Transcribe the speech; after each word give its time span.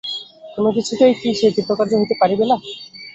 কোনো 0.55 0.69
কিছুতেই 0.75 1.13
কি 1.19 1.29
সে 1.39 1.47
কৃতকার্য 1.55 1.91
হইতে 1.99 2.15
পারিবে 2.21 2.45
না। 2.45 2.55